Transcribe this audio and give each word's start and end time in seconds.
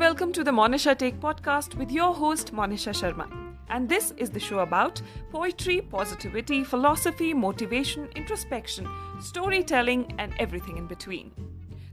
welcome 0.00 0.32
to 0.32 0.42
the 0.42 0.50
Monisha 0.50 0.96
Take 0.96 1.20
podcast 1.20 1.74
with 1.74 1.90
your 1.92 2.14
host, 2.14 2.54
Monisha 2.54 2.92
Sharma. 2.98 3.26
And 3.68 3.86
this 3.86 4.14
is 4.16 4.30
the 4.30 4.40
show 4.40 4.60
about 4.60 5.02
poetry, 5.30 5.82
positivity, 5.82 6.64
philosophy, 6.64 7.34
motivation, 7.34 8.08
introspection, 8.16 8.88
storytelling, 9.20 10.14
and 10.18 10.32
everything 10.38 10.78
in 10.78 10.86
between. 10.94 11.30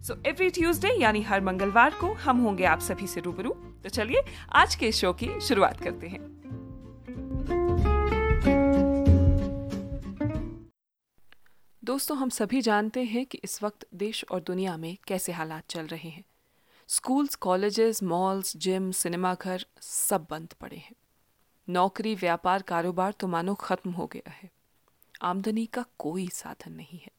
So 0.08 0.16
every 0.26 0.50
Tuesday 0.56 0.90
यानी 1.02 1.22
हर 1.22 1.42
मंगलवार 1.42 1.94
को 2.02 2.12
हम 2.26 2.38
होंगे 2.42 2.66
आप 2.66 2.80
सभी 2.82 3.08
से 3.08 3.22
रूबरू 3.22 3.50
तो 3.84 3.90
चलिए 3.90 4.22
आज 4.62 4.76
के 4.84 4.92
शो 4.92 5.12
की 5.22 5.30
शुरुआत 5.48 5.82
करते 5.84 6.08
हैं 6.08 6.22
दोस्तों 11.84 12.18
हम 12.18 12.30
सभी 12.30 12.62
जानते 12.62 13.04
हैं 13.12 13.26
कि 13.26 13.40
इस 13.44 13.62
वक्त 13.64 13.86
देश 14.06 14.26
और 14.32 14.42
दुनिया 14.48 14.78
में 14.78 14.98
कैसे 15.08 15.32
हालात 15.32 15.64
चल 15.70 15.88
रहे 15.88 16.10
हैं 16.10 16.24
स्कूल्स, 16.88 17.36
कॉलेजेस, 17.36 18.04
मॉल्स, 18.04 18.58
जिम, 18.58 18.92
सिनेमाघर 18.92 19.66
सब 19.82 20.28
बंद 20.30 20.54
पड़े 20.54 20.78
हैं। 20.78 20.96
नौकरी, 21.70 22.16
व्यापार, 22.16 22.62
कारोबार 22.62 23.12
तो 23.12 23.28
मानो 23.28 23.56
खत्म 23.56 23.92
हो 23.92 24.08
गया 24.08 24.30
है। 24.32 24.52
आमदनी 25.22 25.66
का 25.66 25.86
कोई 26.00 26.30
साधन 26.30 26.72
नहीं 26.72 27.00
है। 27.00 27.12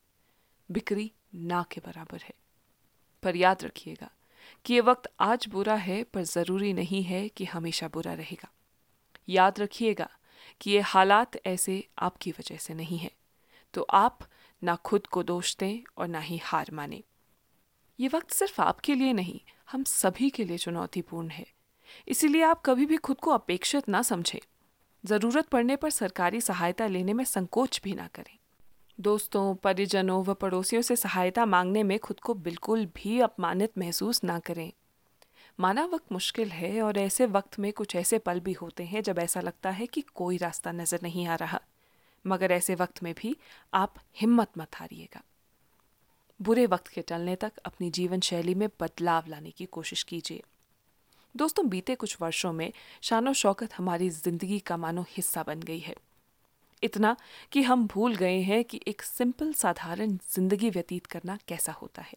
बिक्री 0.70 1.12
ना 1.34 1.64
के 1.72 1.80
बराबर 1.80 2.20
है। 2.20 2.34
पर 3.22 3.36
याद 3.36 3.64
रखिएगा 3.64 4.10
कि 4.64 4.74
ये 4.74 4.80
वक्त 4.80 5.12
आज 5.20 5.46
बुरा 5.48 5.74
है, 5.74 6.04
पर 6.04 6.22
ज़रूरी 6.22 6.72
नहीं 6.72 7.02
है 7.02 7.28
कि 7.28 7.44
हमेशा 7.44 7.88
बुरा 7.88 8.14
रहेगा। 8.14 8.50
याद 9.28 9.60
रखिएगा 9.60 10.08
कि 10.60 10.70
ये 10.70 10.80
हालात 10.80 11.46
ऐसे 11.46 11.88
आपकी 11.98 12.30
वजह 12.30 12.56
से 12.56 12.74
नहीं 12.74 12.98
है। 12.98 13.10
तो 13.74 13.82
आप 13.82 14.18
ना 14.64 14.76
खुद 14.76 15.06
को 15.06 15.22
दोष 15.22 15.56
दें 15.56 15.80
और 15.96 16.08
ना 16.08 16.20
ही 16.20 16.36
हार 16.36 16.70
माने। 16.72 17.02
ये 18.00 18.08
वक्त 18.08 18.30
सिर्फ़ 18.30 18.60
आपके 18.62 18.94
लिए 18.94 19.12
नहीं, 19.12 19.40
हम 19.70 19.84
सभी 19.84 20.30
के 20.30 20.44
लिए 20.44 20.58
चुनौतीपूर्ण 20.58 21.28
है। 21.28 21.46
इसीलिए 22.08 22.42
आप 22.42 22.62
कभी 22.64 22.86
भी 22.86 22.96
खुद 22.96 23.16
को 23.16 23.30
अपेक्षित 23.30 23.88
ना 23.88 24.02
समझें। 24.02 24.38
ज़रूरत 25.04 25.46
पड़ने 25.46 25.76
पर 25.76 25.90
सरकारी 25.90 26.40
सहायता 26.40 26.86
लेने 26.86 27.12
में 27.12 27.24
संकोच 27.24 27.80
भी 27.84 27.94
ना 27.94 28.06
करें। 28.06 28.38
दोस्तों, 29.00 29.54
परिजनों 29.54 30.24
व 30.24 30.34
पड़ोसियों 30.34 30.82
से 30.82 30.96
सहायता 30.96 31.46
मांगने 31.46 31.82
में 31.82 31.98
खुद 31.98 32.20
को 32.20 32.34
बिल्कुल 32.34 32.86
भी 32.86 33.20
अपमानित 33.20 33.78
महसूस 33.78 34.24
ना 34.24 34.38
करें। 34.38 34.72
माना 35.60 35.84
वक्त 35.84 36.12
मुश्किल 36.12 36.48
है 36.48 36.82
और 36.82 36.98
ऐसे 36.98 37.26
वक्त 37.26 37.58
में 37.58 37.72
कुछ 37.72 37.96
ऐसे 37.96 38.18
पल 38.18 38.40
भी 38.40 38.52
होते 38.52 38.84
हैं 38.84 39.02
जब 39.02 39.18
ऐसा 39.18 39.40
लगता 39.40 39.70
है 39.70 39.86
कि 39.86 40.00
कोई 40.00 40.36
रास्ता 40.36 40.72
नज़र 40.72 40.98
नहीं 41.02 41.26
आ 41.26 41.34
रहा। 41.34 41.60
मगर 42.26 42.52
ऐसे 42.52 42.74
वक्त 42.74 43.02
में 43.02 43.14
भी 43.14 43.36
आप 43.74 43.94
हिम्मत 44.16 44.48
मत 44.58 44.68
हारिएगा। 44.74 45.22
बुरे 46.40 46.64
वक्त 46.66 46.88
के 46.88 47.02
टलने 47.02 47.34
तक 47.36 47.52
अपनी 47.64 47.90
जीवन 47.90 48.20
शैली 48.20 48.54
में 48.54 48.68
बदलाव 48.80 49.24
लाने 49.28 49.50
की 49.50 49.64
कोशिश 49.66 50.02
कीजिए। 50.02 50.42
दोस्तों, 51.34 51.68
बीते 51.68 51.94
कुछ 51.94 52.16
वर्षों 52.20 52.52
में 52.52 52.72
शानो 53.02 53.32
शौकत 53.32 53.72
हमारी 53.74 54.10
ज़िंदगी 54.10 54.58
का 54.58 54.76
मानो 54.76 55.04
हिस्सा 55.08 55.42
बन 55.42 55.60
गई 55.60 55.78
है। 55.78 55.94
इतना 56.82 57.16
कि 57.52 57.62
हम 57.62 57.86
भूल 57.86 58.14
गए 58.16 58.38
हैं 58.40 58.62
कि 58.64 58.80
एक 58.86 59.02
सिंपल 59.02 59.52
साधारण 59.52 60.16
ज़िंदगी 60.30 60.70
व्यतीत 60.70 61.06
करना 61.06 61.38
कैसा 61.48 61.72
होता 61.72 62.02
है। 62.02 62.16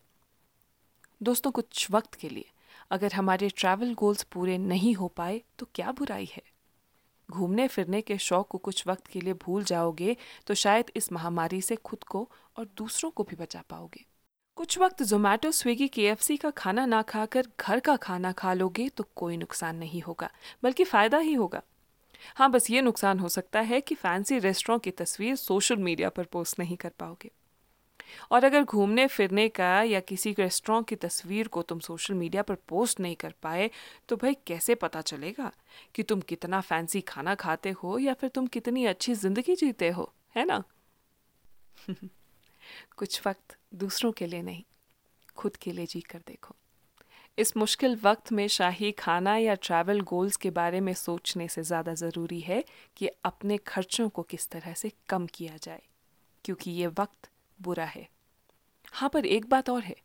दोस्तों, 1.22 1.52
कुछ 1.52 1.90
वक्त 1.92 2.16
के 2.16 2.30
लिए 2.30 2.46
अगर 2.92 3.14
हमारे 3.14 3.50
ट्रैवल 3.50 3.94
गोल्स 3.94 4.24
पूरे 4.24 4.58
नहीं 4.58 4.94
हो 4.96 5.08
पाए 5.08 5.42
तो 5.60 5.68
क्या 5.76 5.92
बुराई 5.92 6.30
है? 6.34 6.44
घूमने 7.30 7.68
फिरने 7.68 8.02
के 8.02 8.18
शौक 8.20 8.48
को 8.48 8.58
कुछ 8.60 8.88
वक्त 8.88 9.08
के 9.08 9.22
लिए 9.22 9.34
भूल 9.40 9.64
जाओगे 9.64 10.16
तो 10.48 10.54
शायद 10.56 10.92
इस 10.96 11.12
महामारी 11.12 11.62
से 11.62 11.76
खुद 11.76 12.04
को 12.04 12.28
और 12.58 12.68
दूसरों 12.78 13.12
को 13.12 13.24
भी 13.24 13.36
बचा 13.36 13.64
पाओगे। 13.70 14.06
कुछ 14.62 14.78
वक्त 14.78 15.04
जोमेटो 15.04 15.52
स्विगी 15.52 15.88
के 15.88 16.38
का 16.38 16.50
खाना 16.50 16.86
ना 16.86 17.02
खाकर 17.02 17.48
घर 17.60 17.80
का 17.80 17.96
खाना 17.96 18.32
खा 18.32 18.54
लोगे 18.54 18.90
तो 18.90 19.04
कोई 19.16 19.38
नुकसान 19.38 19.76
नहीं 19.76 20.02
होगा, 20.02 20.30
बल्कि 20.64 20.84
फ़ायदा 20.84 21.18
ही 21.18 21.34
होगा। 21.34 21.62
हाँ 22.36 22.50
बस 22.52 22.70
ये 22.70 22.82
नुकसान 22.82 23.20
हो 23.20 23.30
सकता 23.30 23.60
है 23.60 23.82
कि 23.82 23.96
फैंसी 23.96 24.40
रेस्टोरेंट 24.40 24.84
की 24.84 24.92
तस्वीर 24.92 25.36
सोशल 25.36 25.76
मीडिया 25.76 26.10
पर 26.10 26.24
पोस्ट 26.24 26.60
नहीं 26.60 26.78
कर 26.78 26.90
पाओगे। 27.00 27.32
और 28.32 28.44
अगर 28.44 28.64
घूमने, 28.64 29.08
फिरने 29.08 29.50
का 29.50 29.84
या 29.84 30.00
किसी 30.00 30.36
रेस्टोरेंट 30.40 30.88
की 30.88 30.96
तस्वीर 30.96 31.48
को 31.48 31.62
तुम 31.62 31.80
सोशल 31.80 32.14
मीडिया 32.14 32.42
पर 32.42 32.56
पोस्ट 32.68 33.00
नहीं 33.00 33.16
कर 33.16 33.34
पाए 33.44 33.70
तो 34.10 34.16
भाई 34.16 34.38
कैसे 34.48 34.76
पता 34.76 35.02
चलेगा 35.02 35.52
कि 35.96 36.04
तुम 36.04 36.22
कितना 36.22 36.62
फैंसी 36.62 37.02
खाना 37.02 37.36
खाते 37.36 37.72
हो 37.72 37.98
या 37.98 38.14
फिर 38.14 38.30
तुम 38.30 38.48
कितनी 38.48 38.86
अच्छी 38.86 39.14
ज़िंदगी 39.14 39.56
जीते 39.56 39.90
हो, 39.90 40.14
है 40.36 40.46
ना? 40.46 40.64
कुछ 42.98 43.22
वक्त 43.28 43.58
दूसरों 43.76 44.12
के 44.12 44.28
लिए 44.28 44.42
नहीं, 44.42 44.64
खुद 45.38 45.56
के 45.56 45.72
लिए 45.72 45.86
जी 45.86 46.02
कर 46.02 46.20
देखो। 46.28 46.56
इस 47.38 47.56
मुश्किल 47.58 47.96
वक्त 47.96 48.32
में 48.32 48.48
शाही 48.50 48.92
खाना 48.92 49.36
या 49.38 49.54
ट्रैवल 49.58 50.02
गोल्स 50.04 50.36
के 50.36 50.50
बारे 50.52 50.80
में 50.80 50.94
सोचने 50.96 51.48
से 51.48 51.64
ज़्यादा 51.64 51.94
ज़रूरी 51.96 52.40
है 52.40 52.64
कि 52.98 53.10
अपने 53.26 53.58
खर्चों 53.68 54.08
को 54.10 54.22
किस 54.24 54.50
तरह 54.50 54.74
से 54.74 54.92
कम 55.10 55.28
किया 55.28 55.58
जाए, 55.58 55.82
क्योंकि 56.46 56.72
ये 56.72 56.88
वक्त 56.90 57.30
बुरा 57.60 57.86
है। 57.86 58.08
हाँ 58.94 59.10
पर 59.10 59.26
एक 59.28 59.46
बात 59.50 59.70
और 59.70 59.84
है 59.84 59.96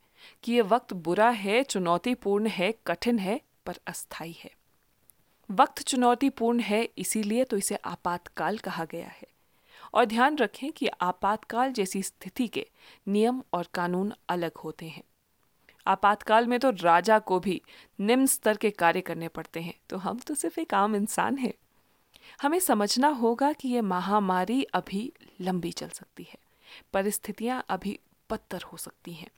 कि 0.43 0.53
ये 0.53 0.61
वक्त 0.63 0.93
बुरा 0.95 1.29
है, 1.29 1.63
चुनौतीपूर्ण 1.63 2.47
है, 2.47 2.73
कठिन 2.87 3.19
है, 3.19 3.39
पर 3.65 3.79
अस्थाई 3.87 4.35
है। 4.39 4.51
वक्त 5.49 5.81
चुनौतीपूर्ण 5.81 6.59
है, 6.59 6.83
इसीलिए 6.97 7.43
तो 7.43 7.57
इसे 7.57 7.75
आपातकाल 7.75 8.57
कहा 8.59 8.85
गया 8.85 9.07
है। 9.07 9.27
और 9.97 10.05
ध्यान 10.05 10.37
रखें 10.37 10.71
कि 10.71 10.87
आपातकाल 11.01 11.71
जैसी 11.73 12.01
स्थिति 12.03 12.47
के 12.47 12.65
नियम 13.07 13.41
और 13.53 13.67
कानून 13.73 14.11
अलग 14.29 14.57
होते 14.57 14.87
हैं। 14.87 15.03
आपातकाल 15.85 16.47
में 16.47 16.59
तो 16.59 16.69
राजा 16.71 17.17
को 17.19 17.39
भी 17.39 17.61
निम्न 17.99 18.25
स्तर 18.25 18.57
के 18.57 18.69
कार्य 18.71 19.01
करने 19.01 19.27
पड़ते 19.27 19.59
हैं 19.59 19.73
तो 19.89 19.97
हम 19.97 20.19
तो 20.19 20.35
सिर्फ़ 20.35 20.59
एक 20.59 20.73
आम 20.73 20.95
इंसान 20.95 21.37
हैं। 21.37 21.53
हमें 22.41 22.59
समझना 22.59 23.07
होगा 23.15 23.51
कि 23.53 23.67
यह 23.67 23.81
महामारी 23.81 24.61
अभी 24.73 25.11
लंबी 25.41 25.71
चल 25.71 25.89
सकती 25.89 26.23
है, 26.23 26.37
परिस्थितियाँ 26.93 27.63
अभी 27.69 27.99
बदतर 28.29 28.63
हो 28.63 28.77
सकती 28.77 29.13
हैं। 29.13 29.29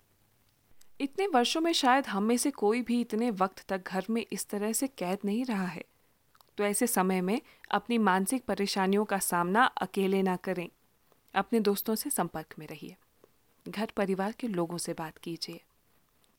इतने 1.00 1.28
वर्षों 1.28 1.62
में 1.62 1.72
शायद 1.74 2.08
हम 2.08 2.24
में 2.24 2.38
से 2.38 2.52
कोई 2.52 2.82
भी 2.82 3.00
इतने 3.02 3.30
वक्त 3.32 3.64
तक 3.70 3.88
घर 3.88 4.06
में 4.10 4.26
इस 4.32 4.48
तरह 4.50 4.74
से 4.74 4.88
कैद 4.88 5.20
नहीं 5.26 5.46
रहा 5.46 5.66
है। 5.66 5.84
तो 6.60 6.66
ऐसे 6.66 6.88
समय 6.88 7.22
में 7.22 7.42
अपनी 7.72 7.98
मानसिक 7.98 8.46
परेशानियों 8.46 9.06
का 9.06 9.20
सामना 9.20 9.64
अकेले 9.64 10.22
ना 10.22 10.36
करें। 10.36 10.70
अपने 11.34 11.60
दोस्तों 11.60 11.96
से 11.96 12.10
संपर्क 12.10 12.56
में 12.60 12.68
रहिए। 12.68 12.96
घर 13.68 13.92
परिवार 13.98 14.32
के 14.32 14.48
लोगों 14.48 14.78
से 14.78 14.94
बात 14.94 15.18
कीजिए। 15.18 15.62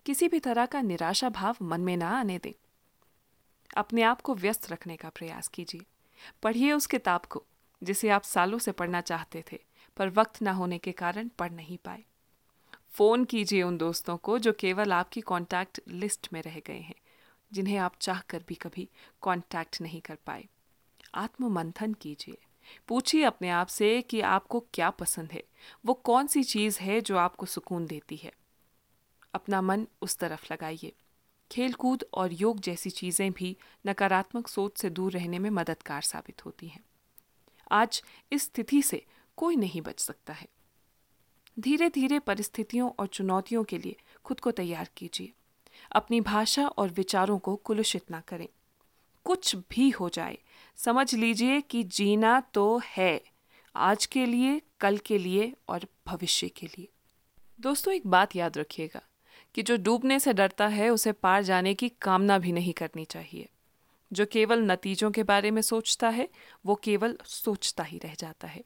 किसी 0.07 0.29
भी 0.29 0.41
तरह 0.41 0.67
का 0.67 0.81
निराशा 0.81 1.29
भाव 1.29 1.57
मन 1.63 1.81
में 1.81 1.97
ना 1.97 2.09
आने 2.09 2.39
दें। 2.39 2.53
अपने 3.77 4.03
आप 4.03 4.21
को 4.21 4.35
व्यस्त 4.35 4.73
रखने 4.73 4.97
का 4.97 5.09
प्रयास 5.09 5.49
कीजिए। 5.49 5.81
पढ़िए 6.43 6.73
उस 6.73 6.87
किताब 6.87 7.21
को, 7.21 7.45
जिसे 7.83 8.09
आप 8.09 8.23
सालों 8.23 8.59
से 8.59 8.73
पढ़ना 8.73 9.01
चाहते 9.01 9.45
थे, 9.53 9.59
पर 9.97 10.09
वक्त 10.09 10.43
ना 10.43 10.53
होने 10.53 10.79
के 10.79 10.93
कारण 10.93 11.29
पढ़ 11.29 11.53
नहीं 11.53 11.79
पाए। 11.79 12.05
फ़ोन 12.89 13.25
कीजिए 13.25 13.63
उन 13.63 13.79
दोस्तों 13.79 14.17
को 14.17 14.39
जो 14.39 14.53
केवल 14.53 14.93
आपकी 14.93 15.21
कॉन्टैक्ट 15.21 15.81
लिस्ट 15.89 16.29
में 16.33 16.43
रह 16.43 16.63
गए 16.67 16.81
हैं। 16.81 16.95
जिन्हें 17.53 17.77
आप 17.77 17.93
चाह 18.01 18.21
कर 18.21 18.45
भी 18.49 18.55
कभी 18.55 18.89
कॉन्टैक्ट 19.21 19.81
नहीं 19.81 20.01
कर 20.01 20.15
पाए। 20.15 20.49
आत्म 21.15 21.49
मंथन 21.49 21.95
कीजिए। 21.95 22.39
पूछिए 22.89 23.23
अपने 23.23 23.49
आप 23.49 23.67
से 23.67 24.03
कि 24.03 24.21
आपको 24.21 24.61
क्या 24.75 24.91
पसंद 24.91 25.33
है। 25.33 25.45
वो 25.87 25.95
कौन 25.95 26.27
सी 26.27 26.45
चीज़ 26.45 26.79
है 26.81 27.01
जो 27.01 27.17
आपको 27.17 27.47
सुकून 27.47 27.87
देती 27.87 28.17
है? 28.17 28.33
अपना 29.35 29.63
मन 29.63 29.87
उस 30.03 30.17
तरफ़ 30.17 30.53
लगाइए। 30.53 30.93
खेल 31.53 31.73
कूद 31.73 32.05
और 32.15 32.33
योग 32.33 32.61
जैसी 32.61 32.91
चीज़ें 32.91 33.33
भी 33.33 33.57
नकारात्मक 33.87 34.49
सोच 34.49 34.79
से 34.79 34.91
दूर 34.91 35.13
रहने 35.13 35.39
में 35.39 35.51
मददगार 35.51 36.03
साबित 36.03 36.45
होती 36.47 36.69
हैं। 36.69 36.85
आज 37.71 38.03
इस 38.33 38.43
स्थिति 38.43 38.83
से 38.83 39.07
कोई 39.37 39.57
नहीं 39.57 39.83
बच 39.83 40.01
सकता 40.01 40.33
है। 40.33 40.49
धीरे 41.61 41.89
धीरे 41.89 42.19
परिस्थितियों 42.19 42.91
और 42.99 43.07
चुनौतियों 43.07 43.65
के 43.65 43.79
लिए 43.79 43.97
खुद 44.25 44.41
को 44.41 44.51
तैयार 44.51 44.91
कीजिए। 44.97 45.33
अपनी 45.93 46.21
भाषा 46.21 46.67
और 46.67 46.89
विचारों 46.89 47.39
को 47.39 47.57
कुलुषित 47.57 48.11
ना 48.11 48.21
करें। 48.21 48.49
कुछ 49.25 49.57
भी 49.57 49.91
हो 49.91 50.09
जाए, 50.09 50.39
समझ 50.77 51.15
लीजिए 51.15 51.61
कि 51.61 51.83
जीना 51.83 52.41
तो 52.41 52.81
है, 52.85 53.25
आज 53.77 54.07
के 54.07 54.27
लिए, 54.27 54.63
कल 54.81 54.99
के 54.99 55.19
लिए 55.19 55.55
और 55.69 55.87
भविष्य 56.07 56.49
के 56.49 56.67
लिए। 56.67 56.89
दोस्तों, 57.61 57.95
एक 57.95 58.07
बात 58.07 58.37
याद 58.37 58.59
रखिएगा 58.59 59.03
कि 59.55 59.63
जो 59.63 59.77
डूबने 59.77 60.21
से 60.21 60.33
डरता 60.33 60.67
है, 60.67 60.91
उसे 60.91 61.13
पार 61.13 61.43
जाने 61.43 61.75
की 61.75 61.89
कामना 61.89 62.39
भी 62.39 62.53
नहीं 62.53 62.73
करनी 62.73 63.05
चाहिए। 63.05 63.49
जो 64.13 64.27
केवल 64.27 64.59
नतीजों 64.59 65.11
के 65.11 65.23
बारे 65.23 65.51
में 65.51 65.63
सोचता 65.63 66.09
है, 66.09 66.29
वो 66.67 66.75
केवल 66.75 67.19
सोचता 67.25 67.83
ही 67.83 67.99
रह 67.99 68.15
जाता 68.15 68.49
है। 68.49 68.65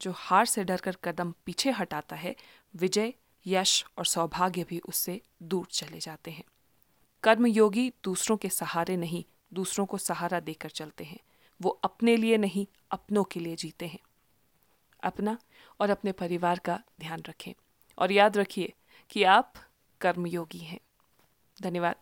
जो 0.00 0.12
हार 0.16 0.46
से 0.46 0.64
डरकर 0.64 0.96
कदम 1.04 1.34
पीछे 1.46 1.70
हटाता 1.70 2.16
है, 2.16 2.36
विजय 2.76 3.14
यश 3.46 3.84
और 3.98 4.06
सौभाग्य 4.06 4.64
भी 4.64 4.78
उससे 4.78 5.22
दूर 5.42 5.66
चले 5.66 6.00
जाते 6.00 6.30
हैं। 6.30 6.44
कर्मयोगी 7.22 7.92
दूसरों 8.04 8.36
के 8.36 8.48
सहारे 8.48 8.96
नहीं, 8.96 9.24
दूसरों 9.54 9.86
को 9.86 9.98
सहारा 9.98 10.40
देकर 10.40 10.68
चलते 10.68 11.04
हैं। 11.04 11.18
वो 11.62 11.70
अपने 11.70 12.16
लिए 12.16 12.36
नहीं, 12.36 12.66
अपनों 12.90 13.24
के 13.24 13.40
लिए 13.40 13.56
जीते 13.56 13.86
हैं। 13.86 13.98
अपना 15.02 15.38
और 15.80 15.90
अपने 15.90 16.12
परिवार 16.12 16.58
का 16.58 16.82
ध्यान 17.00 17.22
रखें 17.28 17.52
और 17.98 18.12
याद 18.12 18.36
रखिए 18.36 18.72
कि 19.10 19.24
आप 19.24 19.52
कर्मयोगी 20.00 20.58
हैं। 20.58 20.80
धन्यवाद। 21.62 21.96